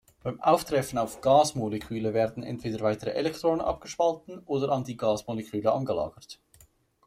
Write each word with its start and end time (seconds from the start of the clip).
Beim 0.23 0.41
Auftreffen 0.41 0.97
auf 0.97 1.21
Gasmoleküle 1.21 2.15
werden 2.15 2.41
entweder 2.41 2.79
weitere 2.79 3.11
Elektronen 3.11 3.61
abgespalten 3.61 4.39
oder 4.47 4.71
an 4.71 4.83
die 4.83 4.97
Gasmoleküle 4.97 5.71
angelagert. 5.71 6.39